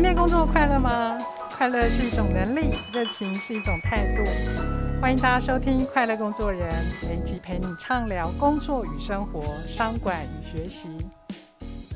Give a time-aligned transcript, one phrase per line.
[0.00, 1.18] 今天工作快乐吗？
[1.50, 4.24] 快乐是一种能力，热情是一种态度。
[4.98, 6.70] 欢迎大家收听《快乐工作人》，
[7.06, 10.88] 每集陪你畅聊工作与生活、商管与学习。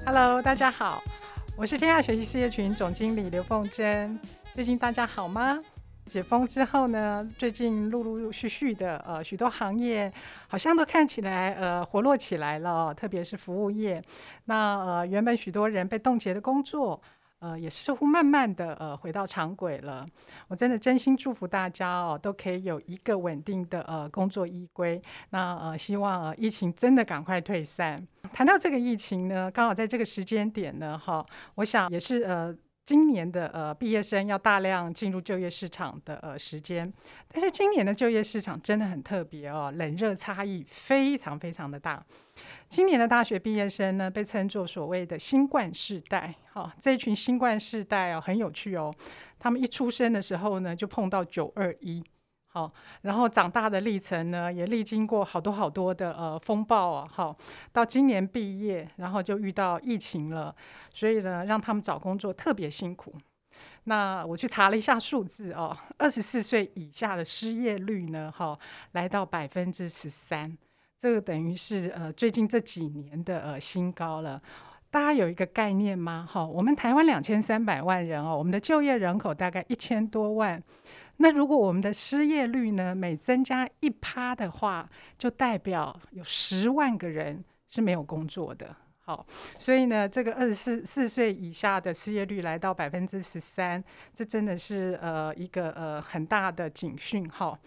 [0.04, 1.02] Hello，大家好，
[1.56, 4.20] 我是天下学习事业群总经理刘凤珍。
[4.52, 5.58] 最近大家好吗？
[6.04, 10.12] 解封之后呢，最近陆陆续续的呃许多行业
[10.46, 14.02] 好像都看起来呃活络起来了，特别是服务业。
[14.44, 17.00] 那呃原本许多人被冻结的工作。
[17.44, 20.06] 呃，也似乎慢慢的呃回到常轨了。
[20.48, 25.00] 我真的真心祝福大家哦，都可以有一个稳定的呃工作依归。
[25.28, 28.02] 那呃，希望呃疫情真的赶快退散。
[28.32, 31.24] 谈到这个疫情呢，刚好在这个时间点呢，哈，
[31.56, 36.92] 我想也是呃今年的呃毕业生要大量进入就业市场的呃时间。
[37.32, 42.04] 但是今年的就业市场真的很特别哦，冷热差异非常非常的大。
[42.68, 46.34] 今年的大学毕业生呢，被称作所谓的“新冠世代”。
[46.52, 48.94] 好，这一群新冠世代哦，很有趣哦。
[49.38, 52.04] 他们一出生的时候呢，就碰到九二一。
[52.54, 57.04] 好，然后长大的历程呢，也历经过好多好多的呃风暴啊。
[57.12, 57.36] 好，
[57.72, 60.54] 到今年毕业，然后就遇到疫情了，
[60.92, 63.12] 所以呢，让他们找工作特别辛苦。
[63.86, 68.56] 那我去查了一下数字哦，二十四岁以下的失业率呢，哈，
[68.92, 70.56] 来到百分之十三。
[70.96, 74.40] 这个等于是呃最近这几年的呃新高了，
[74.92, 76.24] 大家有一个概念吗？
[76.30, 80.62] 哈，我们台湾两千三百万人哦，我们的就业人口大概一千多万，
[81.18, 88.74] 那如果我们的失业率呢每增加一趴的话，就代表有十万个人是没有工作的。
[89.06, 89.26] 好，
[89.58, 93.84] 所以呢，这个二十四四岁以下的失业率来到百分之十三，
[94.14, 97.58] 这真的是呃一个呃很大的警讯号。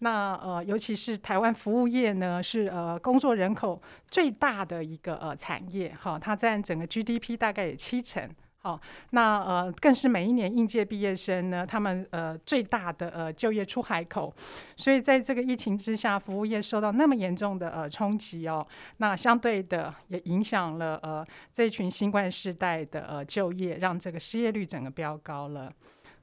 [0.00, 8.28] 那呃，尤其是台湾服务业呢，是呃工作人口最大的一个呃产业，哈，它占整个 GDP 大概有七成。
[8.64, 8.80] 好，
[9.10, 14.32] 那呃，更是每一年应届毕业生呢，他们呃最大的呃就业出海口，
[14.76, 18.64] 所以在这个疫情之下，服务业受到那么严重的呃冲击哦，
[18.98, 25.72] 那相对的也影响了呃这群新冠世代的呃就业，让这个失业率整个飙高了。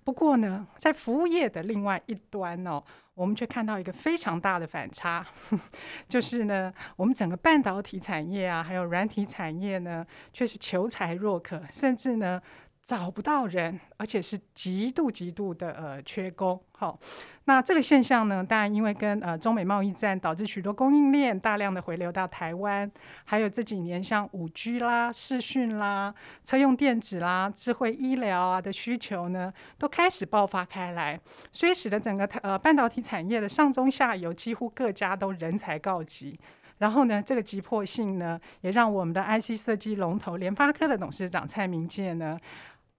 [0.05, 2.81] 不过呢，在服务业的另外一端哦。
[3.19, 5.25] 我们却看到一个非常大的反差，
[6.07, 12.41] 就是呢，我们整个半导体产业啊，还有软体产业呢，却是求才若渴，甚至呢。
[12.89, 16.59] 找不到人，而且是极度极度的呃缺工。
[16.71, 16.99] 好，
[17.43, 22.91] 那这个现象呢，当然因为跟呃中美贸易战导致许多供应链大量的回流到台湾，
[23.25, 26.11] 还有这几年像五 G 啦、视讯啦、
[26.43, 31.19] 车用电子啦、智慧医疗啊的需求呢，都开始爆发开来，
[31.53, 36.39] 所以使得整个呃半导体产业的上中下游几乎各家都人才告急。
[36.79, 42.39] 然后呢，这个急迫性呢，也让我们的 IC 设计龙头联发科的董事长蔡明介呢。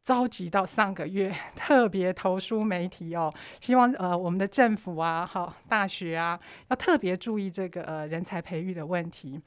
[0.03, 6.38] 召集到上个月 特别投书媒体哦，希望呃我们的政府啊、好大学啊，
[6.69, 9.41] 要特别注意这个呃人才培育的问题。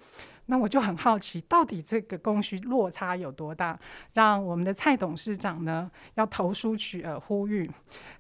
[0.48, 3.80] 那我就很好奇，到底这个供需落差有多大，
[4.12, 7.70] 让我们的蔡董事长呢要投书去呃呼吁。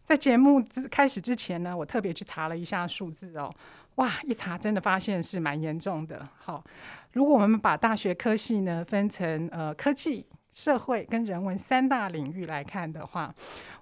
[0.03, 3.53] 在节目之开始之前呢，我特别去查了一下数字哦，
[3.95, 6.25] 哇，一查真的发现是蛮严重的。
[6.39, 6.63] 好，
[7.11, 10.25] 如果我们把大学科系呢分成呃科技。
[10.53, 13.33] 社会跟人文三大领域来看的话，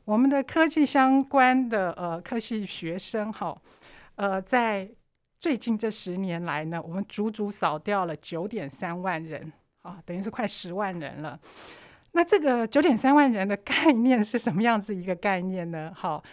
[0.05, 3.55] 我们的科技相关的呃科系学生哈，
[4.15, 4.89] 呃，在
[5.39, 11.37] 最近这十年来呢，我们足足少掉了九点三万人，啊，等于是快十万人了。
[12.13, 15.91] 那这个九点三万人的概念是什么样子一个概念呢？
[15.95, 16.23] 好，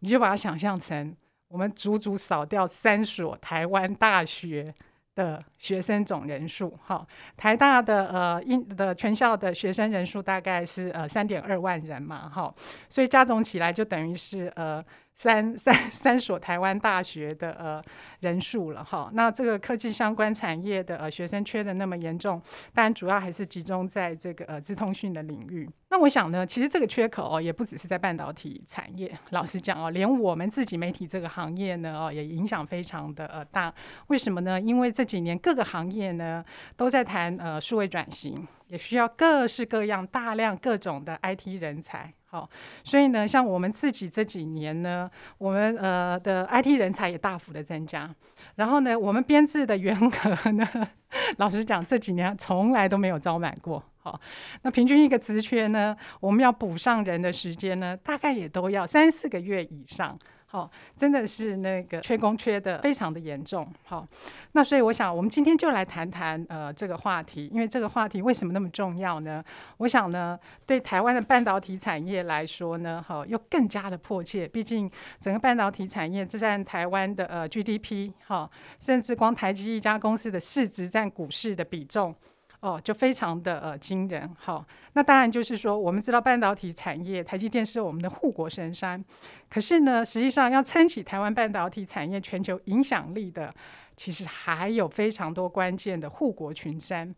[0.00, 1.14] 你就把它想象成
[1.48, 4.74] 我们足足少掉三所台湾大学。
[5.14, 12.54] 的学生总人数，哈，台大的呃，应的全校的学生人数大概是呃三点二万人嘛，哈，
[12.88, 14.84] 所以加总起来就等于是呃。
[15.16, 17.80] 三三三所台湾大学的呃
[18.24, 22.40] 人数了哈，那这个科技相关产业的呃学生缺的那么严重，
[22.72, 25.68] 当然主要还是集中在这个呃资通讯的领域。
[25.90, 33.72] 那我想呢，其实这个缺口哦，也不只是在半导体产业，老实讲哦，连我们自己媒体这个行业呢哦，也影响非常的呃大。
[34.08, 34.60] 为什么呢？
[34.60, 36.44] 因为这几年各个行业呢
[36.76, 42.12] 都在谈呃数位转型，也需要各式各样大量各种的 IT 人才。
[42.26, 42.50] 好，
[42.82, 48.12] 所以呢，像我们自己这几年呢，我们呃的 IT 人才也大幅的增加。
[48.56, 50.68] 然后呢，我们编制的员额呢，
[51.38, 53.82] 老实讲，这几年从来都没有招满过。
[53.98, 54.20] 好，
[54.62, 60.18] 那平均一个职缺呢，我们要补上人的时间呢，大概也都要三四个月以上。
[60.54, 63.66] 哦，真的是那个缺工缺的非常的严重。
[63.82, 64.06] 好，
[64.52, 69.42] 那所以我想，我们今天就来谈谈呃这个话题，因为这个话题为什么那么重要呢？
[69.78, 74.46] 我想呢，对台湾的半导体产业来说呢，好又更加的迫切。
[74.46, 78.48] 毕竟整个半导体产业这占台湾的呃 GDP，哈，
[78.78, 82.14] 甚至光台积一家公司的市值占股市的比重。
[82.64, 84.64] 哦，就非常的呃惊人，好，
[84.94, 89.04] 那当然就是说，我们知道半导体产业，台积电是我们的护国神山，
[89.50, 93.54] 可是呢，实际上要撑起台湾半导体产业全球影响力的，
[93.98, 97.14] 其实还有非常多关键的护国群山。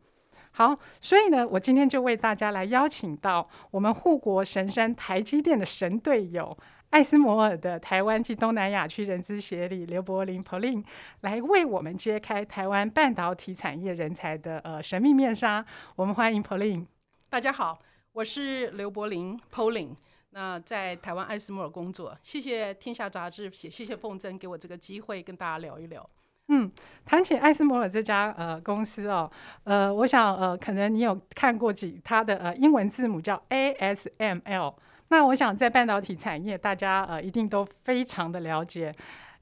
[0.50, 6.58] 好，所以呢，我今天就为大家来邀请到我们护国神山台积电的神队友。
[6.96, 10.82] 艾斯摩尔的台湾及东南亚区人资协理刘柏林 Pauline
[11.20, 15.62] 来为我们揭开台湾半导体产业人才的呃神秘面纱。
[15.94, 16.86] 我们欢迎 Pauline。
[17.28, 17.78] 大家好，
[18.12, 19.94] 我是刘柏林 Pauline。
[20.30, 26.08] 那在台湾艾斯摩尔工作，谢谢天下杂志，谢谢谢凤珍给我这个机会跟大家聊一聊。
[26.48, 26.72] 嗯，
[27.04, 29.30] 谈起艾斯摩尔这家呃公司哦，
[29.64, 34.72] 呃，我想呃可能你有看过几它的呃英文字母叫 ASML。
[35.08, 38.92] 那我想，在半导体产业，大家呃一定都非常的了解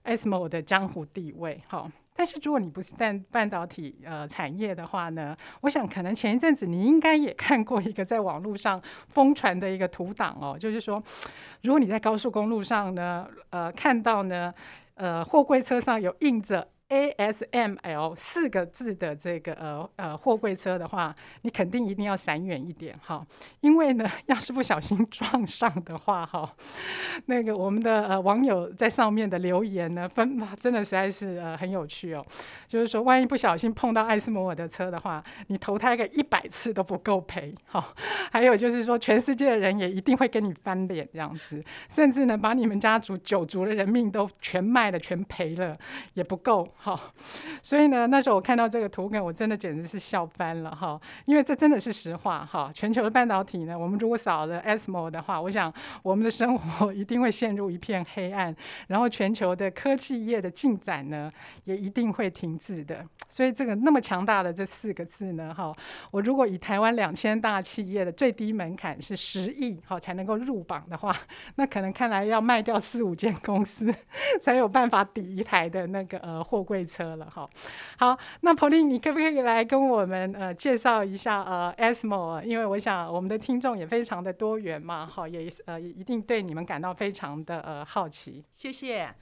[0.04, 1.90] ASML 的江湖地位，哈。
[2.16, 11.02] 但是如果你不是在半导体呃产业的话呢，我想可能前一阵子你应该也看过一个在网络上疯传的一个图档哦，就是说，
[11.62, 14.54] 如果你在高速公路上呢，呃看到呢，
[14.94, 16.68] 呃货柜车上有印着。
[16.94, 23.26] ASML 四个字的这个呃呃货柜车的话，你肯定一定要闪远一点哈，
[23.60, 26.48] 因为呢， 要是不小心撞上的话哈，
[27.26, 32.24] 那个我们的呃网友在上面的留言呢，分真的实在是呃很有趣哦，
[32.68, 37.84] 就是说万一不小心碰到艾斯摩尔的车的话，你投胎个一百次都不够赔哈，
[38.30, 45.76] 还有就是说全世界的人也一定会跟你翻脸这样子，甚至呢把你们家族九族的人命都全卖了全赔了
[46.14, 46.68] 也不够。
[46.84, 47.00] 好，
[47.62, 52.70] 所以呢，那时候我看到这个图梗，我真的简直是笑翻了哈，因为这真的是实话哈。
[52.74, 55.72] 全球的半导体呢，我们如果少了 SMO 的话，我想
[56.02, 58.54] 我们的生活一定会陷入一片黑暗，
[58.88, 61.32] 然后全球的科技业的进展呢，
[61.64, 63.02] 也一定会停滞的。
[63.30, 65.74] 所以这个那么强大的这四个字呢，哈，
[66.10, 71.16] 我如果以台湾两千大企业的最低门槛是十亿哈才能够入榜的话，
[71.54, 73.90] 那可能看来要卖掉四五间公司
[74.42, 76.62] 才有办法抵一台的那个呃货。
[76.62, 77.48] 柜柜车了哈，
[77.96, 82.42] 好，那彭丽你可不可以来跟我们呃介绍一下呃 ASML？
[82.42, 88.44] 因为我想我们的听众也非常的多元嘛，好，也呃一定对你们感到非常的呃好奇。
[88.50, 89.14] 谢谢。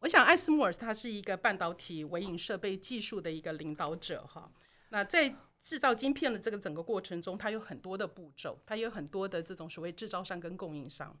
[0.00, 4.50] 我想艾斯莫尔它是一个半导体微影设备技术的一个领导者哈。
[4.90, 11.16] 那在制造晶片的这个整个过程中，它有很多的步骤，它有很多的这种所谓制造商跟供应商。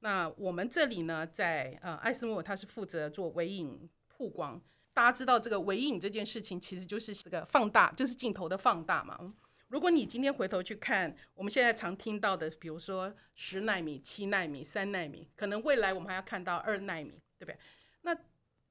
[0.00, 4.60] 那我们这里呢，在呃艾斯莫尔它是负责做微影曝光。
[4.98, 9.32] 大家知道这个微影这件事情，其实就是这个放大，就是镜头的放大嘛。
[9.68, 17.56] 如果你今天回头去看，我们现在常听到的，比如说十纳米、七纳米、三纳米，可能未来我们还要看到二纳米，对不对？
[18.02, 18.12] 那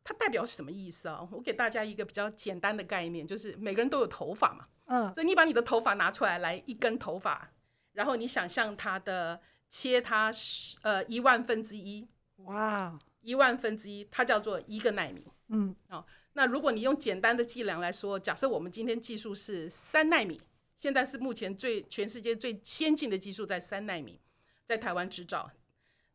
[0.04, 1.26] 它代表什么意思啊？
[1.32, 7.50] 我给大家一个比较简单的概念，就是每个人都有头发嘛，嗯，所以你把你的头发拿出来，来一根头发，
[7.94, 9.40] 然后你想象它的
[9.70, 12.06] 切它十呃一万分之一，
[12.40, 15.26] 哇，一万分之一，它叫做一个纳米。
[15.50, 20.42] 嗯，哦，那如果你用简单的计量来说，假设我们今天技术是三纳米，
[20.76, 24.20] 现在是目前最全世界最先进的技术在三纳米，
[24.66, 25.50] 在台湾制造，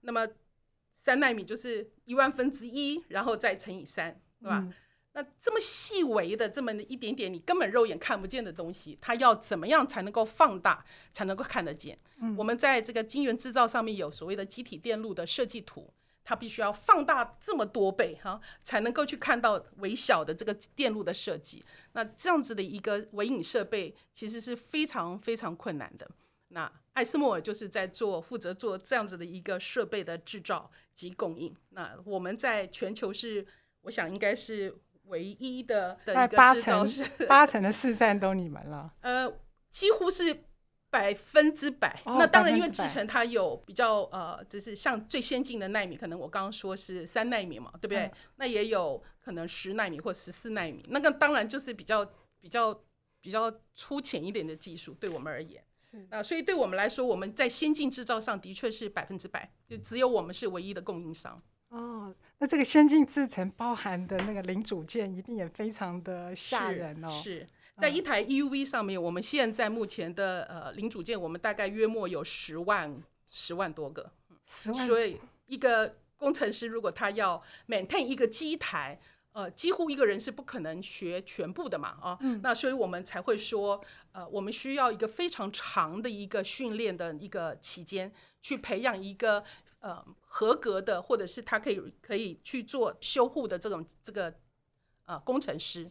[0.03, 0.29] 那么
[0.93, 4.59] 三纳米就是一万分之一，然后再乘以三，对吧？
[4.63, 4.73] 嗯、
[5.15, 11.99] 那这么细微的这么一点点，你根本肉眼看不见的东西，它要怎么样才能够放大，才能够看得见？
[12.21, 15.93] 嗯、我们在这个晶圆制造上面有所谓的机体电路的设计图。
[16.25, 21.65] 它必须要放大这么多倍哈，才能够去看到微小的这个电路的设计。
[21.93, 26.09] 那这样子的一个微影设备，其实是非常非常困难的。
[26.49, 31.55] 那艾斯莫尔就是在做负责做这样子的一个设备的制造及供应。
[31.71, 33.47] 那我们在全球是，
[33.81, 34.75] 我想应该是
[35.05, 38.93] 唯一的的一个制造是八成的市占都你们了。
[39.01, 39.33] 呃，
[39.71, 40.45] 几乎是。
[40.93, 48.01] 百分之百，哦、那当然，因为制成它有比较呃，就是像最先进的纳米，可能我刚刚说是三纳米嘛，对不对？
[48.01, 52.05] 嗯、那也有可能十纳米或十四纳米，那个当然就是比较
[52.43, 52.79] 比较
[53.23, 61.43] 比较粗浅一点的技术，对我们而言是啊、呃，所以对我们来说，我们在先进制造上的确是百分之百，就只有我们是唯一的供应商。
[61.71, 67.23] 哦，那这个先进制程包含的那个零组件一定也非常的吓人哦，是。
[67.23, 67.49] 是
[67.79, 74.13] 在一台 EUV 上面，我们现在目前的呃零组件，我们大概约莫有十万十万多个，
[74.47, 79.01] 十万，所以一个工程师如果他要 maintain 一个机台，
[79.33, 88.13] 呃，几乎一个人是不可能学全部的嘛，啊，嗯、那所以我们才会说，呃，我们需要一个非常长的一个训练的一个期间，
[88.43, 89.43] 去培养一个
[89.81, 94.35] 呃合格的，或者是他可以可以去做修护的这种这个
[95.07, 95.91] 呃工程师。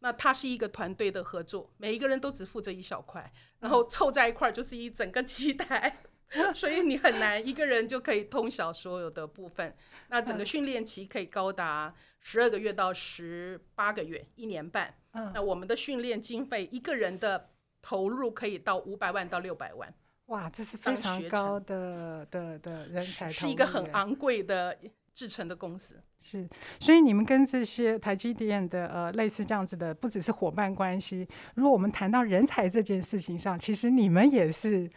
[0.00, 6.02] 那它是一个团队的合作，每一个人都只负责一小块，然后凑在一块儿就是一整个机台，
[6.54, 9.74] 所以你很难一个人就可以通晓所有的部分。
[10.08, 14.94] 那整个训练期可以高达十二个月到十八个月，一年半。
[15.32, 17.48] 那我们的训练经费，一个人的
[17.80, 19.92] 投入可以到五百万到六百万。
[20.26, 24.76] 哇，这是非常高的的的人才，是一个很昂贵的。
[25.16, 26.46] 制成的公司是，
[26.78, 31.26] 所以你们跟这些台积电的呃类似这样子的，不只是伙伴关系。
[31.54, 34.90] 如果我们谈到人才这件事情上，其实你们也是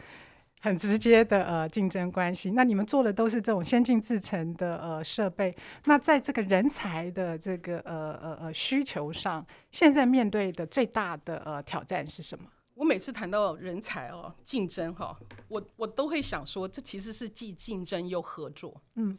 [0.60, 2.50] 很直接的呃竞争关系。
[2.50, 5.56] 那你们做的都是这种先进制成的呃设备。
[5.86, 12.44] 那在这个人才的这个呃呃呃需求上，现在面对的最大的呃挑战是什么？
[12.74, 18.82] 我每次谈到人才哦竞争哈，我我都会想说，这其实是既竞争又合作。
[18.96, 19.16] 嗯。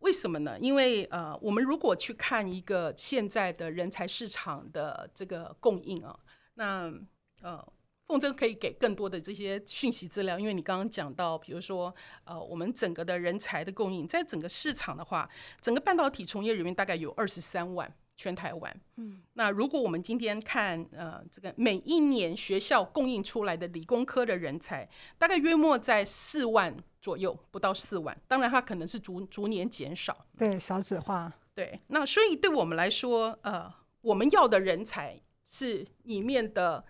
[0.00, 0.58] 为什么呢？
[0.60, 6.18] 因为呃，我们如果去看一个现在的人才市场的这个供应啊，
[6.54, 6.92] 那
[7.42, 7.72] 呃，
[8.06, 10.38] 凤珍可以给更多的这些讯息资料。
[10.38, 15.28] 因为你刚刚讲到，比如说呃，我们整个的人才的供应，在整个市场的话，
[15.60, 17.92] 整个半导体从业人员大概有二十三万。
[18.18, 28.20] 全台湾，嗯，那如果我们今天看，呃，这个每一年学校供应出来的理工科的人才，大概约莫在四万左右，不到四万。
[28.26, 31.80] 当然，它可能是逐逐年减少，对，少子化，对。
[31.86, 36.84] 那所以对我们来说，呃，我们要的人才是里面的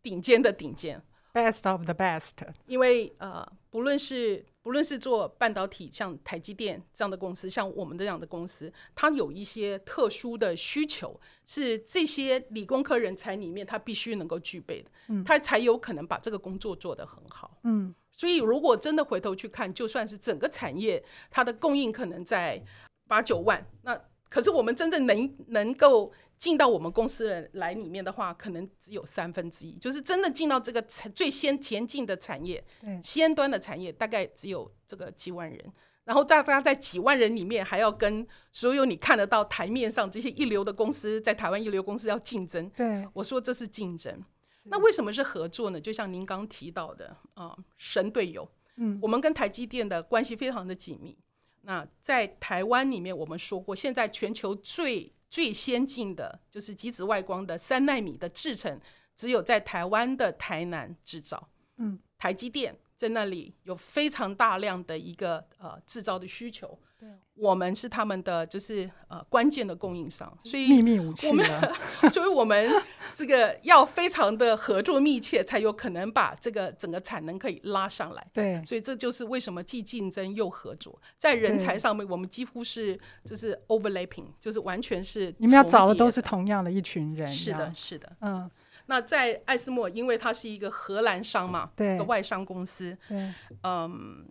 [0.00, 1.02] 顶尖的顶尖
[1.32, 2.36] ，best of the best。
[2.66, 22.64] 因为呃，不论是不论是做半导体，像台积电这样的公司，像我们这样的公司，它有一些特殊的需求，是这些理工科人才里面他必须能够具备的，嗯，他才有可能把这个工作做得很好，嗯，所以如果真的回头去看，就算是整个产业它的供应可能在
[23.08, 26.12] 八九万，那可是我们真正能能够。
[26.42, 32.60] 进到我们公司来里面的话，可能只有三分之一，就是真的进到这个最先前进的产业，
[33.00, 35.72] 先端的产业，大概只有这个几万人。
[36.02, 42.68] 然后大家在几万人里面，还要跟所有你看得到台面上这些一流的公司，在台湾一流公司要竞争。
[42.70, 44.20] 对，我说这是竞争。
[44.64, 45.80] 那为什么是合作呢？
[45.80, 48.50] 就像您刚提到的啊，神队友。
[48.78, 51.16] 嗯，我们跟台积电的关系非常的紧密。
[51.60, 58.78] 那在台湾里面，我们说过，现在全球最最先进的就是极紫外光的三纳米的制程，
[59.16, 61.48] 只有在台湾的台南制造。
[61.78, 66.78] 嗯，台积电在那里有非常大量的一个呃制造的需求。
[67.02, 71.26] 对，我们是他们的就是呃关键的供应商，所以秘密武器。
[71.26, 71.72] 我们，
[72.08, 72.70] 所以我们
[73.12, 78.24] 这个要非常的合作密切，才有可能把这个整个产能可以拉上来。
[78.32, 87.26] 对，所以这就是为什么既竞争又合作，在人才上面，我们几乎是就是 overlapping，就是完全是你们要找的都是同样的一群人。
[87.26, 88.48] 是的，是的，嗯。
[88.86, 93.32] 那在艾斯莫，因为它是一个荷兰商嘛，对，一个外商公司，对，
[93.64, 94.24] 嗯。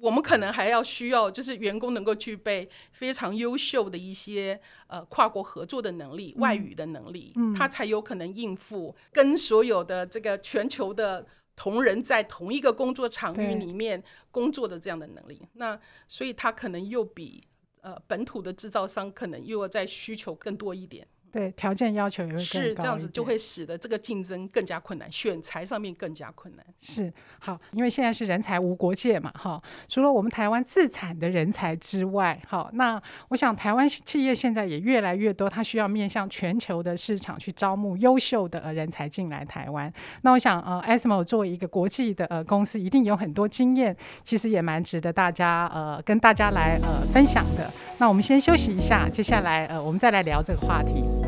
[0.00, 11.26] 我们可能还要需要，就是员工能够具备非常优秀的一些呃跨国合作的能力、嗯、外语的能力，嗯、他才有可能应付跟所有的这个全球的
[11.56, 15.42] 同仁在同一个工作场域里面工作的这样的能力。
[15.54, 17.42] 那所以他可能又比
[17.80, 21.06] 呃本土的制造商可能又要再需求更多一点。
[21.30, 26.64] 对，条件要求也会更高，是这样子，就会使得这个竞争更加困难，选材上面更加困难。
[26.80, 29.62] 是好，因为现在是人才无国界嘛，哈。
[29.88, 39.92] 除了我们台湾自产的人才之外，好，那我想台湾企业现在也越来越多，它需要面向全球的市场去招募优秀的呃人才进来台湾。
[40.22, 47.70] 那我想呃，ASML 作为一个国际的呃公司，一定有很多经验，其实也蛮值得大家呃跟大家来呃分享的。
[47.98, 51.27] 那我们先休息一下，接下来呃我们再来聊这个话题。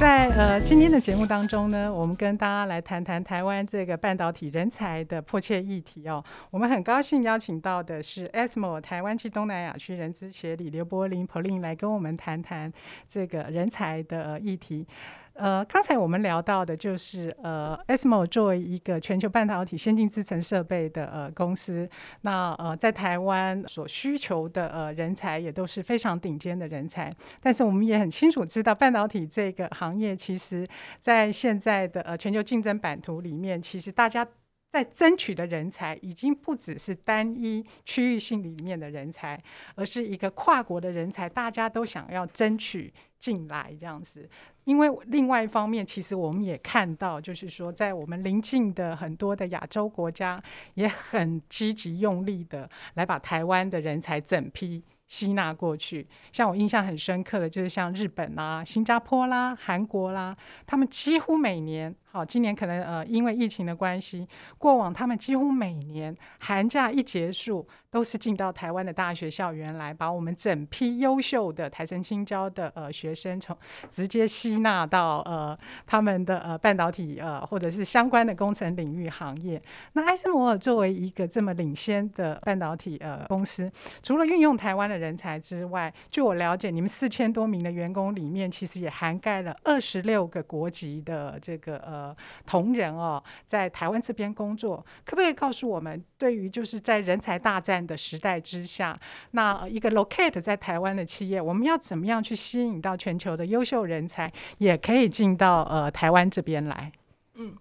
[0.00, 6.24] 在呃今天的节目当中呢，我们跟大家来谈谈台湾这个半导体人才的迫切议题哦。
[6.50, 12.72] 我们很高兴邀请到的是 ESMO 台湾及东南亚区人资协理刘柏林 （Polin） 来跟我们谈谈
[13.06, 14.86] 这个人才的议题。
[15.34, 21.88] 呃，刚才我们聊到的就是呃，ASML 作为一个全球半导体先进制程设备的呃公司，
[22.22, 27.14] 那呃在台湾所需求的呃人才也都是非常顶尖的人才。
[27.40, 30.66] 但是我们也很清楚知道，半导体这个行业其实
[30.98, 34.26] 在现在的呃全球竞争版图里面，其实大家。
[34.72, 39.36] 在争取的人才已经不只是单一区域性里面的人才，
[39.74, 44.30] 而是一个跨国的人才，大家都想要争取进来这样子。
[44.70, 50.40] 因为另外一方面，其实我们也看到，就是说，在我们邻近的很多的亚洲国家，
[50.74, 56.06] 也很积极用力的来把台湾的人才整批吸纳过去。
[56.30, 61.92] 像我印象很深刻的就是像日本啦、新加坡啦、韩国啦，他们几乎每年。
[62.12, 64.26] 好，今年可能呃，因为疫情的关系，
[64.58, 73.56] 过往他们几乎每年寒假一结束，都是进到台湾的大学校园来，把我们整批优秀的台成清交的呃学生，从
[73.92, 79.62] 直接吸纳到呃他们的呃半导体呃或者是相关的工程领域行业。
[79.92, 83.70] 那艾斯摩尔作为一个这么领先的半导体呃公司，
[84.02, 91.99] 除了运用台湾的人才之外，据我了解，你们四千多名的员工里面，其实也涵盖了二十六个国籍的这个呃。
[92.00, 92.16] 呃，
[92.46, 98.98] 同仁哦，在台湾这边工作，可不可以告诉我们，对于就是在人才大战的时代之下，
[99.32, 106.90] 那一个 locate 在台湾的企业，我们要怎么样去吸引到全球的优秀人才，也可以进到呃台湾这边来？
[107.34, 107.54] 嗯，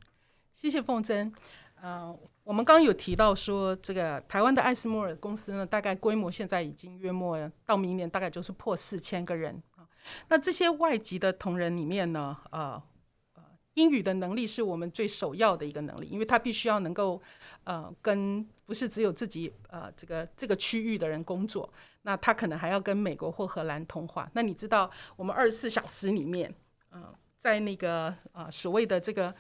[0.54, 1.34] 谢谢凤珍。
[1.82, 9.62] 呃，我们刚刚有提到说，这个台湾的艾斯摩尔公司呢，大概规模现在已经约莫到明年大概就是破四千个人。
[10.30, 12.82] 那这些外籍的同仁里面呢，呃。
[13.80, 17.22] 英语的能力是我们最首要的一个能力，因为他必须要能够，
[17.64, 21.72] 呃，跟不是只有自己呃这个这个区域的人工作，
[22.02, 24.30] 那他可能还要跟美国或荷兰通话。
[24.34, 26.54] 那你知道，我们二十四小时里面，
[26.92, 29.34] 嗯、在那个呃所谓的这个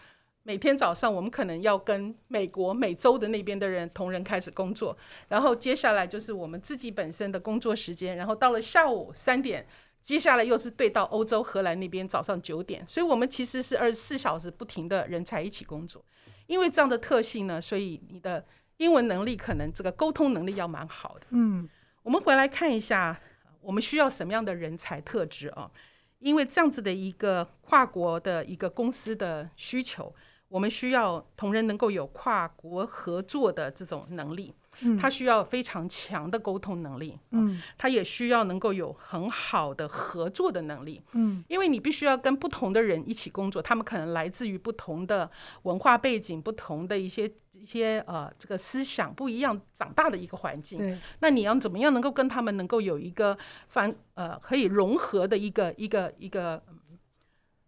[0.43, 9.67] 每天早上，我们可能要跟美国美洲的那边的人同仁开始工作，然后接下来就是我们自己本身的工作时间，然后到了下午三点。
[10.09, 16.03] 接下来又是对到欧洲荷兰那边早上九点，所以我们其实是二十四小时不停的人才一起工作。
[16.47, 18.43] 因为这样的特性呢，所以你的
[18.77, 21.27] 英文能力可能这个沟通能力要蛮好的。
[21.29, 21.69] 嗯，
[22.01, 23.21] 我们回来看一下，
[23.61, 25.69] 我们需要什么样的人才特质啊？
[26.17, 30.11] 因为这样子的一个跨国的一个公司的需求，
[30.47, 34.55] 我们需要同仁能够有跨国合作的这种能力。
[34.99, 45.29] 他需要非常强的沟通能力，嗯，他也需要能够有很好的合作的能力，嗯，因为你必须要跟不同的人一起工作，他们可能来自于不同的
[45.63, 53.37] 文化背景、不同的一些一些呃这个思想不一样长大的一个环境，对，那你要怎么样能够跟他们能够有一个
[53.67, 56.63] 反呃可以融合的一个一个一个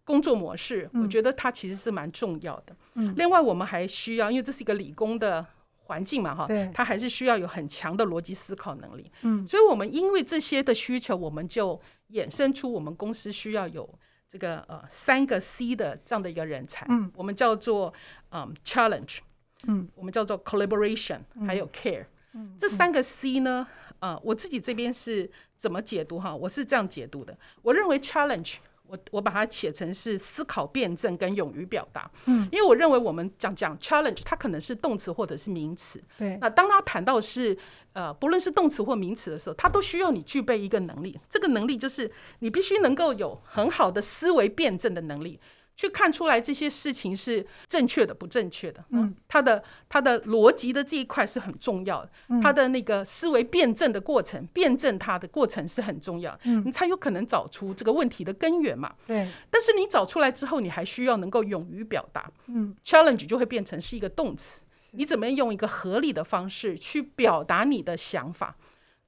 [0.04, 0.88] 工作模式？
[0.94, 2.74] 我觉得它其实是蛮重要的。
[2.94, 5.46] 嗯，另外我们还需要，因为这是一个理工的。
[5.92, 9.12] 环境嘛，哈，他还是需要有很强的逻辑思考能力。
[9.20, 11.78] 嗯，所以，我们因为这些的需求，我们就
[12.12, 13.86] 衍生出我们公司需要有
[14.26, 16.86] 这个呃三个 C 的这样的一个人才。
[16.88, 17.92] 嗯，我们叫做
[18.30, 19.18] 嗯 challenge，
[19.64, 22.06] 嗯，我们叫做 collaboration，还有 care。
[22.32, 23.66] 嗯，这三个 C 呢，
[23.98, 26.34] 呃，我自己这边是怎么解读哈？
[26.34, 28.54] 我是这样解读的，我认为 challenge。
[28.92, 32.10] 我我把它写成是思考、辩证跟勇于表达。
[32.26, 35.98] 嗯，因为我认为我们讲讲 challenge，它可能是动词或者是名词。
[36.18, 37.56] 对，那当他谈到是
[37.94, 41.18] 呃，不论是动词或名词的时候，它都需要你具备一个能力。
[41.26, 45.40] 这个能力就是你必须能够有很好的思维辩证的能力。
[45.74, 48.84] 去看出来这些事情是正确的，不正确的。
[48.90, 52.10] 嗯，他的他的逻辑的这一块是很重要的，
[52.42, 56.38] 他的那个思维辩证的过程，辩证他的过程是很重要。
[56.44, 58.94] 嗯，你才有可能找出这个问题的根源嘛。
[59.06, 59.28] 对。
[59.50, 62.30] 但是你找出来之后，你还需要能够勇于表达。
[62.46, 68.56] 嗯，challenge 就会变成是一个动词，你怎么用一个合理的方式去表达你的想法？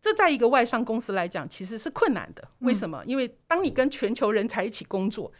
[0.00, 2.48] 这在一个外商公司来讲，其实是困难的。
[2.60, 3.02] 为什么？
[3.06, 5.30] 因为当你跟全球人才一起工作。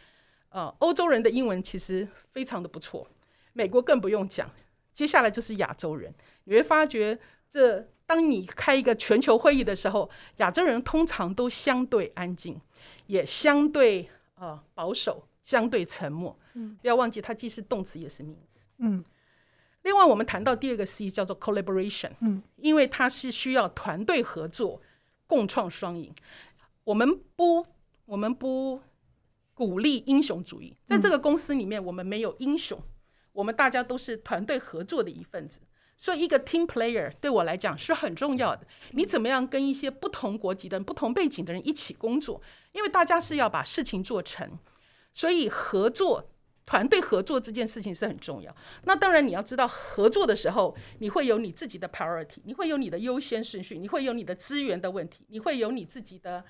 [0.55, 3.05] 呃，欧洲人的英文其实非常的不错，
[3.51, 4.49] 美国更不用讲。
[4.93, 6.13] 接下来就是亚洲人，
[6.45, 12.57] 你会发觉，这当你开一个全球会议的时候，亚洲人通常都相对安静，
[13.07, 16.39] 也相对呃保守，相对沉默。
[16.53, 18.65] 嗯，不要忘记，它既是动词也是名词。
[18.77, 19.03] 嗯。
[19.81, 22.11] 另外，我们谈到第二个 C 叫做 collaboration。
[22.21, 24.81] 嗯，因为它是需要团队合作，
[25.27, 26.15] 共创双赢。
[26.85, 27.65] 我们不，
[28.05, 28.79] 我们不。
[29.55, 32.79] 鼓励英雄主义，在这个公司里面，我们没有英雄，
[33.31, 35.61] 我们大家都是团队合作的一份子。
[35.97, 38.67] 所以，一个 team player 对我来讲是很重要的。
[38.91, 42.39] 你怎么样跟一些不同国籍的人、不同背景的人一起工作？
[42.73, 44.59] 因为大家是要把事情做成。
[45.11, 46.29] 所以合作。
[46.67, 48.51] 团队合作这件事情是很重要。
[48.85, 56.43] 那当然，你要知道合作的时候，你会有你自己的 priority，你会有你的优先顺序，你会有你的资源的问题，你会有你自己的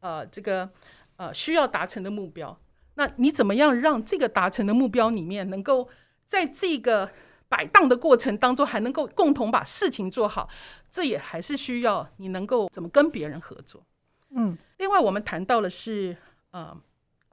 [0.00, 0.70] 呃这个
[1.16, 2.58] 呃需要达成的目标。
[2.94, 5.88] 那你怎么样让这个达成的目标里面，能够
[6.26, 7.10] 在这个
[7.48, 10.48] 摆荡的过程当中，还能够共同把事情做好？
[10.90, 13.84] 这也还是需要你能够怎么跟别人合作。
[14.30, 16.16] 嗯，另外我们谈到的是
[16.50, 16.76] 呃。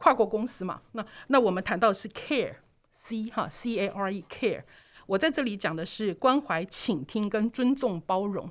[0.02, 4.64] 跨国公司嘛，那那我们谈到的是 care，c 哈 c a r e care，
[5.06, 8.50] 我在这里讲的是关怀、倾听跟尊重、包容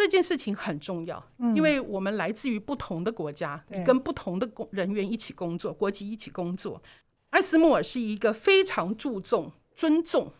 [0.00, 6.82] 这件事情很重要，嗯、因为我们来自于不同的国家，对跟不同的工人员一起工作，国籍一起工作。
[7.28, 10.32] 艾斯莫尔是一个非常注重尊重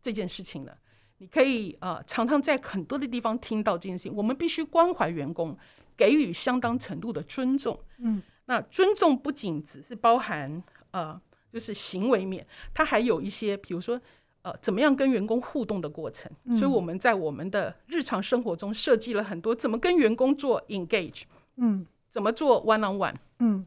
[0.00, 0.78] 这件事情的，
[1.18, 5.58] 你可以呃常常在很多的地方听到这件事情，我们必须关怀员工，
[5.96, 8.22] 给予相当程度的尊重，嗯。
[8.48, 11.20] 那尊重不仅只是包含呃，
[11.52, 14.00] 就是行为面，它还有一些，比如说
[14.46, 16.30] 呃，怎么样跟员工互动的过程。
[16.44, 21.22] 嗯、所以我们在我们的日常生活中设计了很多怎么跟员工做 engage，
[21.56, 23.66] 嗯，怎么做 one on one，嗯，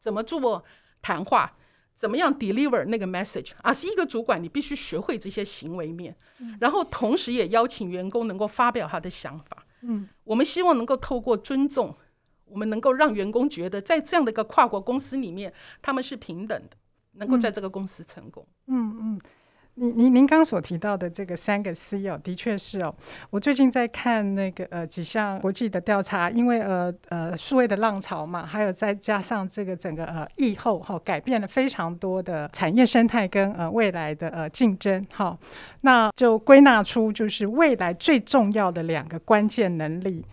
[0.00, 0.64] 怎么做
[1.00, 1.52] 谈话，
[1.94, 9.64] 怎么样 deliver 那个 message 啊，是一个主管，你必须学会这些行为面，嗯、然后同时也邀请员工能够发表他的想法。
[9.82, 11.96] 嗯，我们希望能够透过尊重。
[12.48, 16.76] 我们能够让员工觉得，在这样的一个跨国公司里面，他们是平等的，
[17.14, 18.46] 能够在这个公司成功。
[18.68, 19.20] 嗯嗯，
[19.78, 22.94] 您您您刚所提到的这个三个 C 哦，的确是哦。
[23.28, 35.38] 我最近在看那个呃几项国际的调查，因为呃呃数位的浪潮嘛，还有再加上这个整个呃疫后哈、改变了非常多的产业生态跟呃未来的呃竞争哈、
[35.82, 40.24] 那就归纳出就是未来最重要的两个关键能力。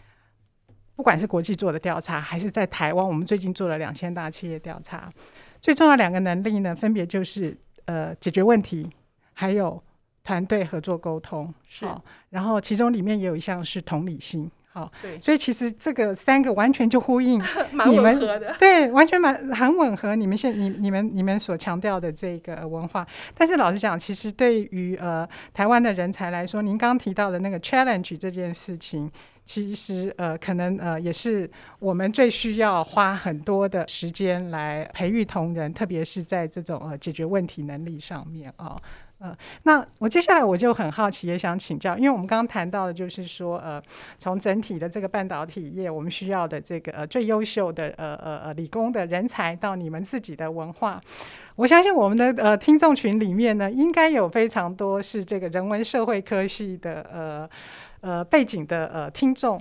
[0.95, 5.11] 不管是国际做的调查，还是在台湾，我们最近做了两千大企业调查，
[5.59, 8.87] 最重要两个能力呢，分别就是呃解决问题，
[9.33, 9.81] 还有
[10.23, 11.53] 团队合作沟通。
[11.67, 11.85] 是，
[12.29, 14.49] 然后其中里面也有一项是同理心。
[14.71, 17.39] 好，对，所以其实这个三个完全就呼应
[17.87, 18.19] 你们
[18.57, 23.05] 对，完全蛮很吻合你们现你你们你们所强调的这个文化。
[23.35, 29.11] 但是老实讲，其实对于呃台湾的人才来说，您刚刚提到的那个 challenge 这件事情。
[29.45, 38.81] 其实呃，可能呃，也是我们最需要花很多的时间来培育同仁，特别是在这种呃解决问题能力上面啊。
[39.23, 39.33] 呃，
[39.63, 43.81] 那我接下来我就很好奇，也想请教，因为我们刚刚谈到的就是说，呃，
[44.19, 51.01] 从整体的这个半导体业，我们需要的这个呃最优秀的呃呃呃理工的人才，到你们自己的文化，
[51.55, 57.49] 我相信我们的呃听众群里面呢，应该有非常多是这个人文社会科系的呃。
[58.05, 59.57] 呃，背景的呃听众，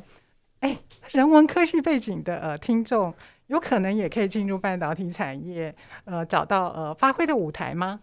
[0.59, 0.77] 哎，
[1.13, 3.15] 人文科系背景的呃听众，
[3.47, 5.73] 有可能也可以进入半导体产业，
[6.07, 8.01] 呃，找到呃发挥的舞台吗？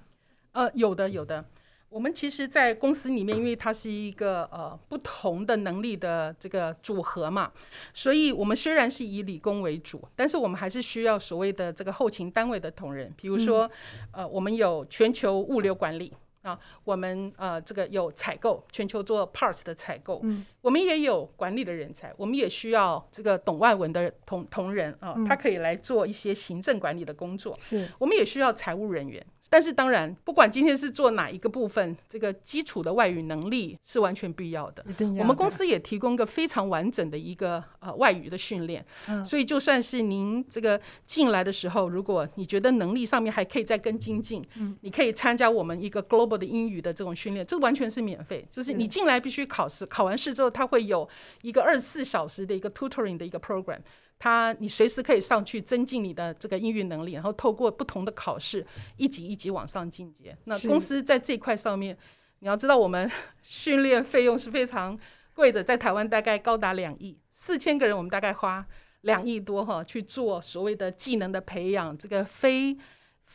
[0.51, 1.45] 呃，有的，有的。
[1.89, 7.51] 我们其实，在公司里面，因为它是一个呃不同的能力的这个组合嘛，
[7.93, 13.65] 所以我们虽然是以理工为主，但是我们还是需要所谓的这个后勤单位的同仁，比如说，
[14.12, 16.13] 嗯、呃，我们有全球物流管理。
[16.41, 29.23] 啊，我们呃，这个有采购，全球做 parts 的采购，嗯，我们也有管理的人才，我们也需要这个懂外文的同同仁啊，他可以来做一些行政管理的工作，是，我们也需要财务人员。
[29.49, 34.85] 但是当然，不管今天是做哪一个部分，这个基础的外语能力是完全必要的。
[35.17, 38.85] 我们公司也提供一个非常完整的一个呃外语的训练。
[39.07, 39.25] 嗯。
[39.25, 48.47] 所以就算是您这个进来的时候，如果你觉得能力上面还可以再更精进，嗯，你可以参加我们一个 global 的英语的这种训练，这完全是免费。
[48.51, 51.09] 就是你进来必须考试，考完试之后，他会有
[51.41, 53.79] 一个二十四小时的一个 tutoring 的一个 program。
[54.19, 58.63] 他，你随时可以上去增进你的这个英语能力，然后透过不同的考试，
[58.97, 60.38] 一级一级往上进阶。
[60.43, 61.97] 那公司在这一块上面，
[62.39, 63.10] 你要知道，我们
[63.41, 64.99] 训练费用是非常
[65.34, 68.63] 贵的，在台湾大概高达两亿，四千个人，我们大概花
[69.01, 72.77] 两亿多哈去做所谓的技能的培养，这个非。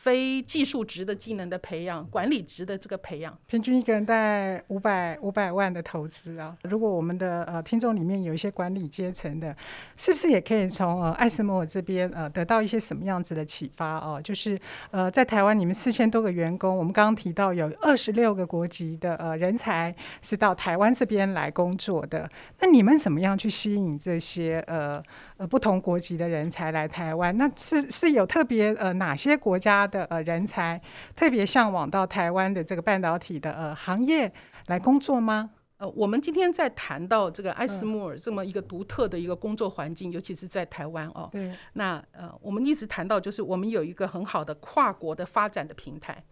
[0.05, 6.55] 非技术职的技能的培养，管理职的这个培养，平均一个人大概五百五百万的投资啊。
[6.61, 9.55] 如果我们的呃听众里面有一些管理阶层的，
[9.97, 14.21] 是不是也可以从呃艾斯摩尔这边呃得到一些什么样子的启发哦？
[14.23, 14.59] 就是
[14.91, 25.01] 呃在台湾你们四千多个员工，我们刚刚提到有二十六个国籍的呃人才是到台湾这边来工作的，那你们怎么样去吸引这些呃
[25.37, 27.37] 呃不同国籍的人才来台湾？
[27.37, 30.05] 那是是有特别呃哪些国家的？
[30.05, 30.81] 呃人才
[31.15, 34.31] 特别向往到台湾的这个半导体的呃行业
[34.67, 35.51] 来工作吗？
[35.77, 41.27] 呃，我们今天在谈到这个艾斯莫尔这么一个独特的一个工作环境，嗯、尤其是在台湾哦。
[41.31, 41.53] 对。
[41.73, 46.23] 那呃，我们一直谈到就是我们有一个很好的跨国的发展的平台，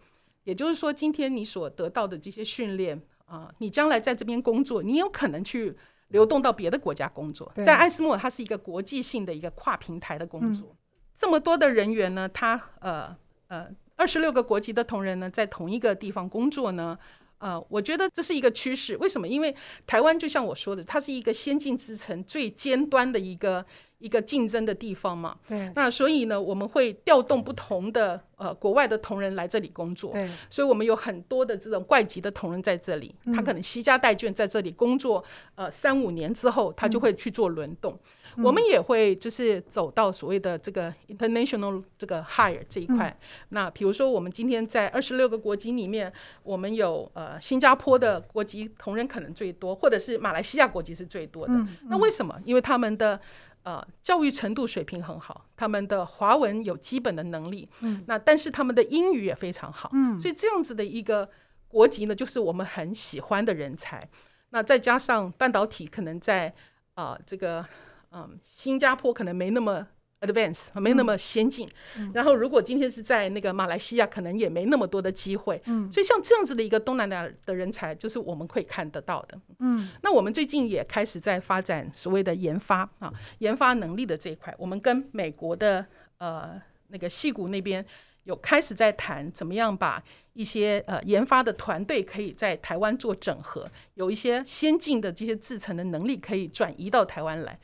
[0.44, 5.76] 也就是说，今天你所得到的这些训练啊，你将来在这边工作，你有可能去
[6.08, 7.52] 流动到别的国家工作。
[7.64, 10.68] 在艾斯莫尔，它是一个国际性的一个跨平台的工作。
[10.70, 10.76] 嗯、
[11.14, 13.16] 这么多的人员呢，他呃
[13.48, 16.98] 呃，二十六个国籍的同仁呢，在同一个地方工作呢。
[17.38, 18.96] 呃，我觉得这是一个趋势。
[18.96, 19.28] 为什么？
[19.28, 19.54] 因为
[19.86, 23.62] 台湾就像我说的，它是一个先进制程最尖端的一个
[24.04, 25.36] 一个竞争的地方嘛。
[25.48, 25.72] 对。
[25.74, 30.12] 那所以呢，我们会调动不同的呃国外的同仁来这里工作。
[30.12, 30.30] 对。
[30.50, 37.92] 所以我们有很多的这种外籍的同仁在这里，他可能惜家带眷在这里工作，呃，三五年之后，他就会去做轮动。
[37.92, 37.98] 嗯
[38.42, 43.06] 我们也会就是走到所谓的这个 international 这个 hire 这一块。
[43.08, 46.12] 嗯、那比如说，我们今天在二十六个国籍里面，
[46.42, 51.54] 我们有呃新加坡的国籍同仁可能最多，或者是马来西亚国籍是最多的。
[51.88, 52.36] 那为什么？
[52.44, 53.20] 因为他们的
[53.64, 57.68] 呃教育程度水平很好，他们的华文有基本的能力。
[57.80, 59.90] 嗯、那但是他们的英语也非常好。
[59.92, 61.28] 嗯、所以这样子的一个
[61.66, 64.08] 国籍呢，就是我们很喜欢的人才。
[64.50, 66.54] 那再加上半导体可能在
[66.94, 67.66] 啊、呃、这个。
[68.16, 69.84] 嗯，新加坡可能没那么
[70.26, 71.68] advance，没那么先进。
[71.98, 75.60] 嗯、然后，如果今天是在那个马来西亚，可能也没那么多的机会。
[75.66, 79.38] 嗯，所以像这样子的一个东南亚的人才，就是我们会看得到的。
[79.58, 85.84] 嗯，那我们最近也开始在发展所谓的研发啊，研发能力的这一块，我们跟美国的
[86.18, 87.84] 呃那个戏谷那边
[88.24, 97.58] 有开始在谈，怎么样把一些呃研发的团队可以在台湾做整合，有一些先进的这些制成的能力可以转移到台湾来。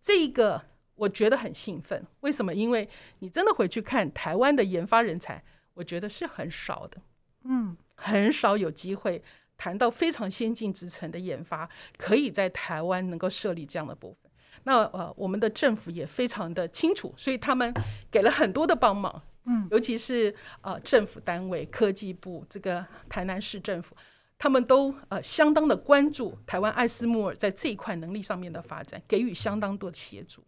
[0.00, 0.60] 这个
[0.94, 2.54] 我觉得很兴奋，为什么？
[2.54, 5.42] 因为你真的回去看台湾的研发人才，
[5.74, 7.00] 我觉得是很少的，
[7.44, 9.22] 嗯，很少有机会
[9.56, 14.30] 谈到非常先进制程的研发，可以在台湾能够设立这样的部分。
[14.62, 17.74] 那呃，我们的政府也非常的清楚，所以他们
[18.10, 23.96] 给了很多的帮忙，嗯，尤其是呃政府单位、科技部、这个台南市政府。
[24.36, 30.42] 他们都呃相当的关注台湾艾斯莫尔在这一块能力上面的发展，给予相当多的协助。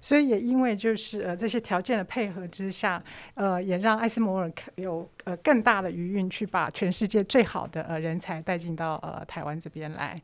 [0.00, 3.02] 所以也因为就是呃这些条件的配合之下，
[3.34, 10.20] 呃也让艾斯摩尔有呃更大的余韵去把全世界最好的呃人才带进到呃台湾这边来。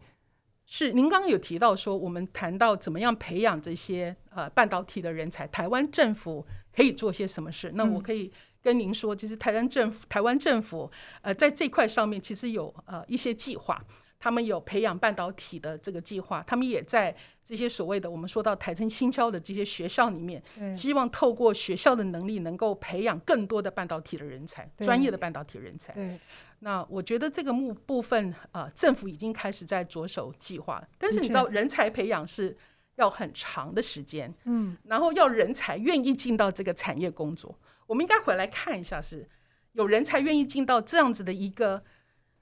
[0.67, 7.73] 是，您刚刚有提到说，我们谈到怎么样培养这些呃半导体的人才，台湾政府可以做些什么事？
[7.75, 8.33] 那我可以、嗯。
[8.61, 10.91] 跟您说，其实台湾政府，台湾政府，
[11.23, 13.83] 呃，在这块上面其实有呃一些计划，
[14.19, 20.43] 他们有培养半导体的这个计划，他们也在这些所谓的我们说到台清清交的这些学校里面，
[20.75, 25.93] 希望透过学校的能力，能够培养更多的半导体的人才，专业的半导体人才。
[25.93, 26.19] 对。
[26.61, 32.57] 那我觉得这个目部分啊、呃，政府已经开始在着手计划，但是你知道，人才培养是
[32.97, 37.57] 要很长的时间，嗯，然后要人才愿意进到这个产业工作。
[37.87, 39.29] 我们应该回来看一下，是
[39.75, 41.81] 有人才愿意进到这样子的一个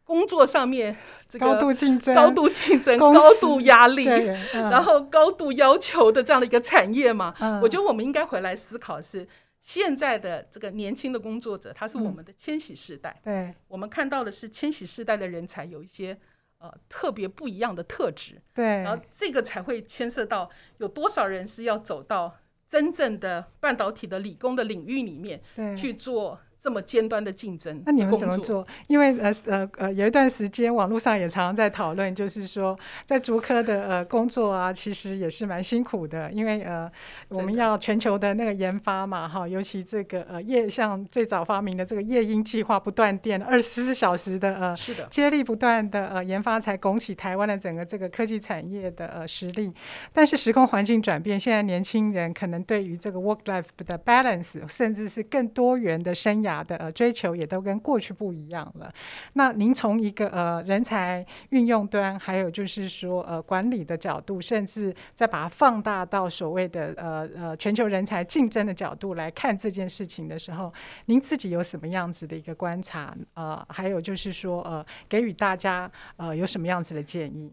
[0.07, 0.97] 工作上面，
[1.29, 7.35] 这个高度竞争、高度竞争、高度压力，嗯、然后高度要求的这样的一个产业嘛？
[7.41, 9.29] 嗯、我觉得我们应该回来思考是，是
[9.61, 13.21] 现在的这个年轻的工作者，他是我们的千禧世代。
[13.25, 16.17] 对，我们看到的是千禧世代的人才有一些
[16.59, 18.41] 呃特别不一样的特质。
[18.55, 22.37] 对，然后这个才会牵涉到有多少人是要走到。
[22.69, 25.41] 真正的半导体的理工的领域里面
[25.77, 26.37] 去做。
[26.67, 28.67] 这么尖端的竞争，那你们怎么做？
[28.89, 36.91] 因为呃呃呃，有一段时间网络上也常常在讨论，就是说在竹科的呃工作啊，其实也是蛮辛苦的，因为呃
[37.29, 49.73] 我们要全球的那个研发嘛，哈，尤其这个呃夜像最早发明的这个夜鹰计划，不断电，二十四小时的呃是的接力不断的呃研发，才拱起台湾的整个这个科技产业的呃实力。
[50.13, 56.56] 但是时空环境转变，现在年轻人可能对于这个 work life 的 balance，甚至是更多元的生涯。
[56.63, 58.93] 的呃追求也都跟过去不一样了。
[59.35, 70.73] 那您从一个呃人才运用端，还有就是说呃管理的角度，甚至再把它放大到所谓的呃呃全球人才竞争的角度来看这件事情的时候，
[71.07, 73.15] 您自己有什么样子的一个观察？
[73.35, 77.53] 呃，还有就是说呃给予大家呃有什么样子的建议？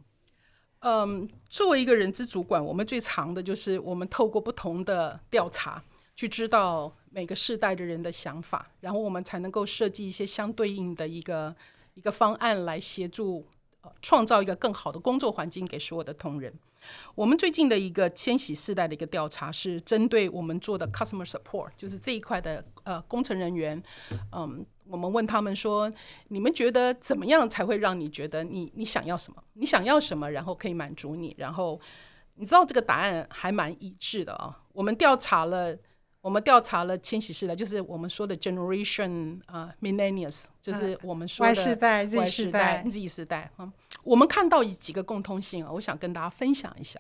[0.85, 5.81] 嗯，作为一个人资主管，我们最常的就是我们透过不同的调查
[6.15, 6.93] 去知道。
[7.15, 11.55] 每个世代的人的想法，然后我们才能够设计一些相对应的一个
[11.93, 13.45] 一个方案来协助
[13.81, 16.51] 呃创造一个更好的工作环境给所有的同仁。
[17.13, 23.79] 我们最近的一个千禧世代的一个调查是针对我们做的 customer support，就是这一块的呃工程人员，
[24.31, 25.93] 嗯，我们问他们说，
[26.29, 29.43] 你们觉得怎么样才会让你觉得你你想要什么？
[29.53, 31.35] 你想要什么，然后可以满足你？
[31.37, 31.79] 然后
[32.37, 34.63] 你知道这个答案还蛮一致的啊。
[34.71, 35.77] 我们调查了。
[36.23, 43.51] 我们调查了千禧世代，就是我们说的 generation 啊、uh, millennials，就是我们说的 Y 世代、Z 世代、Z 世代。
[43.57, 43.69] 嗯，
[44.05, 46.97] 我们看到几个共通性啊，我想跟大家分享一下。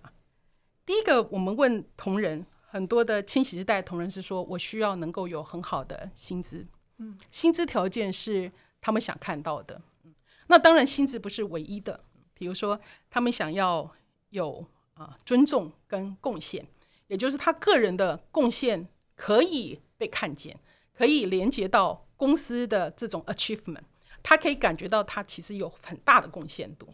[0.85, 9.81] 第一个，我们问同仁，很多的千禧世代同仁是说，我需要能够有很好的薪资，嗯，薪资条件是他们想看到的。
[10.03, 10.13] 嗯，
[10.47, 11.97] 那当然薪资不是唯一的，
[12.33, 12.77] 比如说
[13.09, 13.89] 他们想要
[14.31, 16.67] 有啊尊重跟贡献，
[17.07, 18.85] 也就是他个人的贡献。
[19.15, 20.59] 可以被看见，
[20.93, 23.81] 可以连接到公司的这种 achievement，
[24.21, 26.87] 他可以感觉到他其实有很大的贡献度。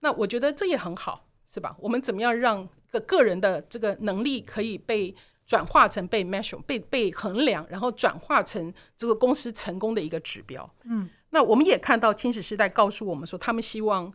[0.00, 1.76] 那我觉得这也很好，是吧？
[1.78, 5.14] 我们怎么样让个个人的这个能力可以被
[5.46, 10.68] 转化成被 measure、被被衡量，然后转化成这个公司成功的一个指标。
[10.84, 14.12] 嗯，那我们也看到千禧世代告诉我们说，他们希望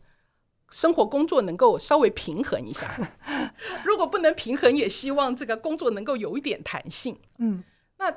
[0.69, 2.97] 生活工作能够稍微平衡一下，
[3.85, 7.17] 如果不能平衡，也希望这个工作能够有一点弹性。
[7.37, 7.63] 嗯，
[7.97, 8.11] 那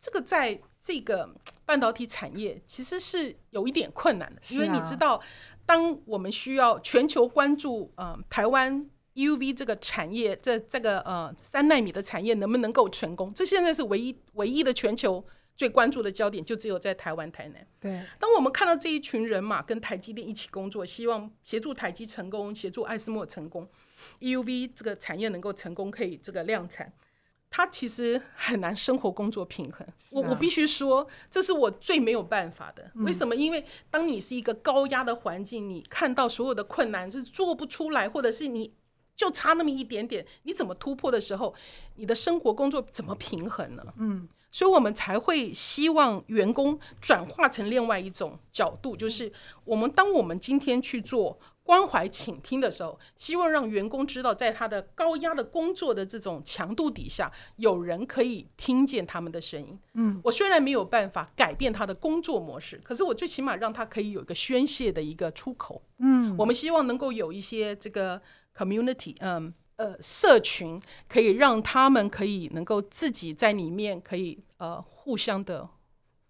[0.00, 1.28] 这个在这个
[1.66, 5.20] 半导体产业其实是有一点困难的，因为你知道，
[5.66, 15.22] 当我们需要全球关注呃台湾 EUV 这个产业，这这个呃三纳米的产业能不能够成功，这现在是唯一唯一的全球。
[15.60, 17.66] 最关注的焦点就只有在台湾、台南。
[17.78, 23.68] 对，当我们看到这一群人马跟台积电一起工作，希望协助台积成功，协助艾斯莫成功
[24.20, 26.90] ，EUV 这个产业能够成功，可以这个量产，
[27.50, 29.86] 他其实很难生活工作平衡。
[30.12, 32.90] 我我必须说，这是我最没有办法的。
[32.94, 33.36] 为什么？
[33.36, 38.72] 因为当你是一个高压的环境，你看到所有的困难就是做不出来，或者是你
[39.14, 41.54] 就差那么一点点，你怎么突破的时候，
[41.96, 43.84] 你的生活工作怎么平衡呢？
[43.98, 44.26] 嗯。
[44.50, 49.32] 所以我们才会希望员工转化成另外一种角度，就是
[49.64, 59.78] 我们当我们今天去做关怀倾听的时候，希望让员工知道，在他的高压的工作的这种强度底下，有人可以听见他们的声音。
[59.94, 65.80] 嗯，我虽然没有办法改变他的工作模式，可是我最起码让他可以有一个宣泄的一个出口。
[65.98, 68.20] 嗯，我们希望能够有一些这个
[68.56, 69.54] community，嗯。
[69.80, 75.66] 呃，社群可以让他们可以能够自己在里面可以呃互相的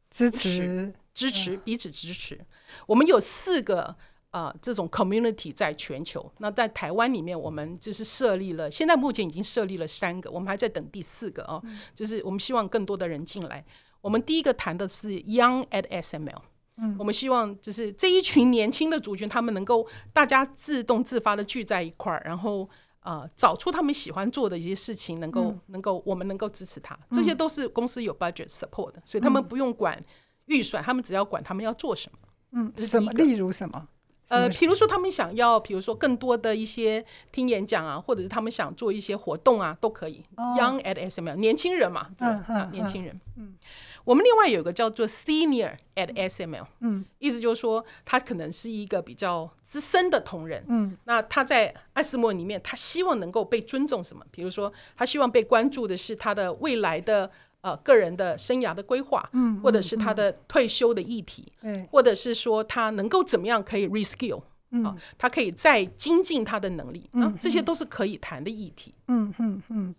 [0.09, 2.41] 支持支持彼此支持。
[2.87, 3.83] 我们有四个
[4.31, 11.61] 啊、呃、这种 community 在全球，那在台湾里面我们就是设立了，现在目前已经设立了三个，我们还在等第四个哦，
[11.93, 13.65] 就是我们希望更多的人进来。
[14.01, 16.43] 我们第一个谈的是 Young at SML，
[16.77, 22.71] 嗯，我们希望就是这一群年轻的族群，他们能够大家自动自发的聚在一块儿，然后。
[23.01, 30.03] 啊、呃，找出他们喜欢做的一些事情，能够、嗯、能够我们能够支持他，这些都是公司有 budget support 的，嗯、所以他们不用管
[30.47, 32.19] 预算，他们只要管他们要做什么。
[32.53, 33.13] 嗯，什么？
[33.13, 33.89] 例如什么？
[34.31, 40.23] 呃，比如说他们想要，比如说更多的一些听演讲啊，或者是他们想做一些活动啊，都可以。
[40.37, 43.21] 哦、Young at SML，年轻人嘛，对，嗯啊、年轻人。
[43.37, 43.55] 嗯。
[44.03, 54.25] 我们另外有个叫做 Senior at SML，嗯，意思就是说他可能是一个比较资深的同仁，嗯，那他在艾斯莫里面，他希望能够被尊重什么？
[54.31, 57.31] 比如说，他希望被关注的是他的未来的
[57.63, 69.95] 呃个人的生涯的规划，嗯，或者是他的退休的议题，嗯，或者是说他能够怎么样可以 reskill，嗯，啊，他可以再精进他的能力，啊，这些都是可以谈的议题，嗯嗯嗯。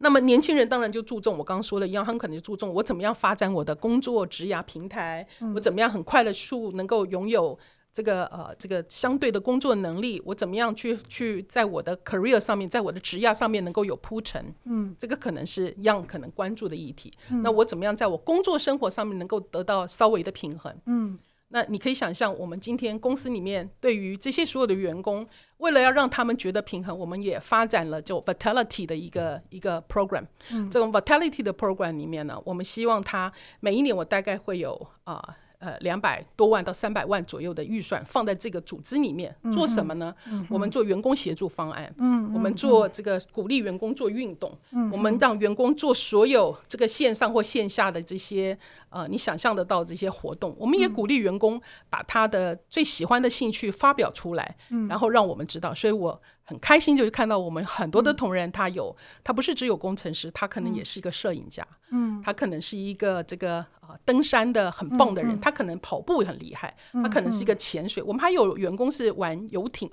[0.00, 7.58] 那么年轻人当然就注重我刚刚说的一样，他们可能就注重我怎么样发展我的工作职涯平台，嗯、我怎么样很快的速能够拥有
[7.92, 17.12] 这个呃这个相对的工作能力，我怎么样去去在我的 career 上面，在我的职业上面能够有铺陈，嗯，这个可能是一样可能关注的议题。
[17.30, 21.18] 嗯、那我怎么样在我工作生活上面能够得到稍微的平衡，嗯。
[21.50, 30.26] 那你可以想象，我们今天公司里面对于这些所有的员工，为了要让他们觉得平衡，我们也发展了就 Vitality 的一个一个 program。
[30.52, 34.74] 嗯，这种 Vitality 的 program 里面呢，我们希望他每一年我大概会有
[35.04, 35.24] 啊。
[35.26, 40.14] 呃呃，两百多万到三百万左右的预算放在这个组织里面做什么呢？
[40.48, 48.56] 我们做员工协助方案，嗯、我们做这个鼓励员工做运动，嗯、我们让员工做所有这个线上或线下的这些
[48.90, 55.74] 呃，你想象得到这些活动，我们也鼓励员工把他的最喜欢的兴趣发表出来，嗯，然后让我们知道。
[55.74, 68.02] 所以我很开心，就是看到我们很多的同仁，他有，他不是只有工程师，他可能也是一个摄影家，嗯，他可能是一个这个呃登山的很棒的人，他可能跑步很厉害，他可能是一个潜水。
[68.02, 69.90] 我们还有员工是玩游艇，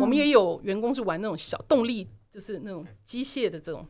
[0.00, 3.86] 我们也有员工是玩那种小动力，就是那种机械的这种，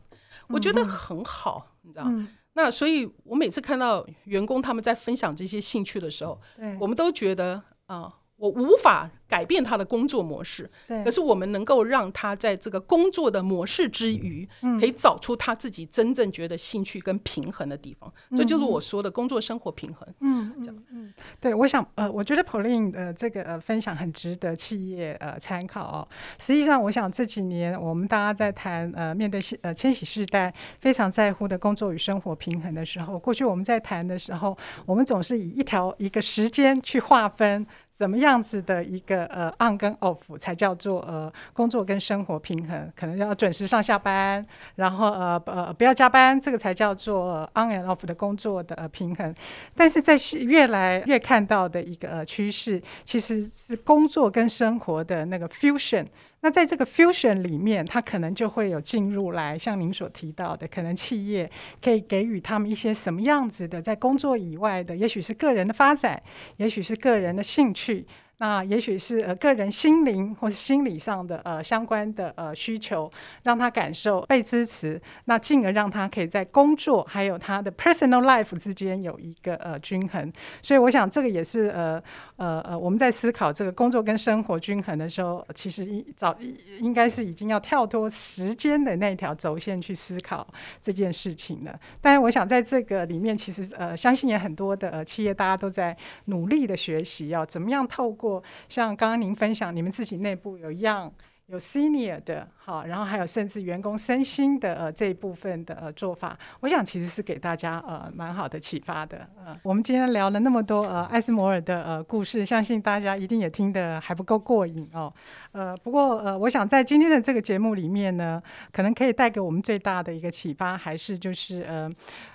[0.49, 2.07] 我觉得很好，你知道。
[2.55, 6.77] 那所以，我每次看到员工他们在分享这些兴趣的时候，对。
[6.79, 7.55] 我们都觉得
[7.87, 9.09] 啊、呃，我无法。
[9.33, 18.13] 改变他的工作模式，对可是我们能够让他在这个工作的模式之余，嗯、可以找出他自己真正觉得兴趣跟平衡的地方。
[18.29, 20.07] 嗯、这就是我说的工作生活平衡。
[20.19, 26.07] 嗯，这样嗯，对，我想呃，我觉得 Pauline 的这个呃分享很值得企业呃参考哦。
[26.39, 37.65] 实际上，我想这几年我们大家在谈呃面对呃千禧世代非常在乎的工作与生活平衡的时候，过去我们在谈的时候，我们总是以一条一个时间去划分。
[37.95, 42.91] 怎么样子的一个呃 on 跟 off 才叫做呃工作跟生活平衡？
[42.95, 44.43] 可能要准时上下班，
[44.75, 49.33] 然后呃呃不要加班，这个才叫做 on and off 的工作的、呃、平衡。
[49.75, 56.07] 但是在越来越看到的一个、趋势，其实是工作跟生活的那个 fusion。
[56.43, 61.49] 那在这个 fusion 里面，它可能就会有进入来，像您所提到的，可能企业
[61.81, 66.21] 可以给予他们一些什么样子的，在工作以外的，也许是个人的发展，
[66.57, 68.05] 也许是个人的兴趣。
[68.43, 73.09] 那也许是呃个人心灵或是心理上的呃相关的呃需求，
[73.43, 80.29] 让他感受被支持，那进而让他可以在工作还有他的 personal life 之间有一个呃均衡。
[80.61, 82.03] 所以我想这个也是呃
[82.35, 86.37] 呃呃我们在思考这个工作跟生活均衡的时候，其实一早
[86.81, 90.45] 应该是已经要跳脱时间的那条轴线去思考
[90.81, 91.79] 这件事情了。
[92.01, 98.32] 但是我想在这个里面，其实呃相信也很多的呃企业大家都在努力的学习，要怎么样透过
[98.69, 101.11] 像刚刚您分享，你们自己内部有 young
[101.47, 109.27] 有 senior 的，好，然后还有甚至员工身心的呃这一部分的呃做法，我想其实是给大家呃蛮好的启发的。
[109.45, 115.13] 呃，我们今天聊了那么多呃艾斯摩尔的呃故事，相信大家一定也听得还不够过瘾哦。
[115.51, 121.91] 呃，不过呃，我想在今天的这个节目里面呢，可能可以带给我们最大的一个启发，还是就是呃。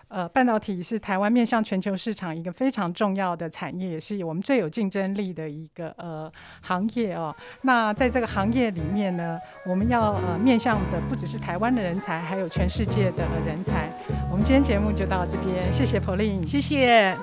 [0.08, 6.30] 呃，半导体是台湾面向全球市场一个非常重要的产业，也是我们最有竞争力的一个呃
[6.62, 7.34] 行业哦。
[7.62, 13.90] 那在这个行业里面呢，我们要呃面向的不只是台湾的人才，还有全世界的人才。
[14.30, 17.14] 我们今天节目就到这边，谢谢 Pauline，谢谢。